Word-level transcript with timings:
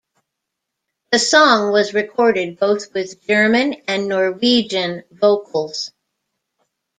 The 1.11 1.19
song 1.19 1.71
was 1.71 1.93
recorded 1.93 2.57
both 2.57 2.91
with 2.91 3.21
German 3.27 3.75
and 3.87 4.07
Norwegian 4.09 5.03
vocals. 5.11 5.91